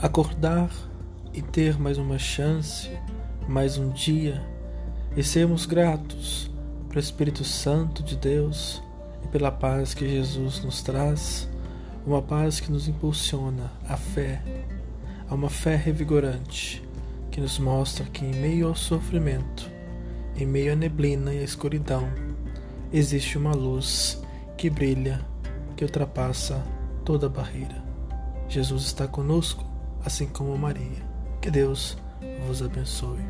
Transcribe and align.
acordar 0.00 0.70
e 1.34 1.42
ter 1.42 1.76
mais 1.76 1.98
uma 1.98 2.18
chance, 2.18 2.88
mais 3.48 3.78
um 3.78 3.90
dia 3.90 4.40
e 5.16 5.24
sermos 5.24 5.66
gratos 5.66 6.48
pelo 6.88 7.00
Espírito 7.00 7.42
Santo 7.42 8.00
de 8.04 8.14
Deus 8.14 8.80
e 9.24 9.28
pela 9.28 9.50
paz 9.50 9.94
que 9.94 10.08
Jesus 10.08 10.62
nos 10.62 10.82
traz, 10.82 11.48
uma 12.06 12.22
paz 12.22 12.60
que 12.60 12.70
nos 12.70 12.86
impulsiona 12.86 13.72
à 13.88 13.96
fé, 13.96 14.40
a 15.28 15.34
uma 15.34 15.50
fé 15.50 15.74
revigorante 15.74 16.80
que 17.32 17.40
nos 17.40 17.58
mostra 17.58 18.04
que 18.04 18.24
em 18.24 18.34
meio 18.36 18.68
ao 18.68 18.76
sofrimento, 18.76 19.68
em 20.36 20.46
meio 20.46 20.74
à 20.74 20.76
neblina 20.76 21.34
e 21.34 21.40
à 21.40 21.42
escuridão, 21.42 22.08
existe 22.92 23.36
uma 23.36 23.52
luz 23.52 24.22
que 24.56 24.70
brilha, 24.70 25.20
que 25.76 25.84
ultrapassa 25.84 26.64
toda 27.04 27.28
barreira. 27.28 27.82
Jesus 28.48 28.84
está 28.84 29.08
conosco, 29.08 29.66
assim 30.04 30.26
como 30.26 30.56
Maria. 30.56 31.06
Que 31.40 31.50
Deus 31.50 31.96
vos 32.46 32.62
abençoe. 32.62 33.20